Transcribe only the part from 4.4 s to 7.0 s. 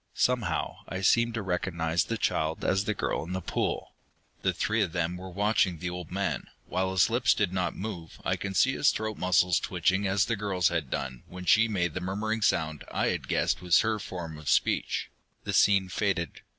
The three of them were watching the old man. While